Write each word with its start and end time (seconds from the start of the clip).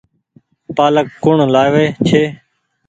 پآلڪ 0.77 1.07
ڪوڻ 1.23 1.37
لآوي 1.53 1.85
ڇي۔ 2.07 2.23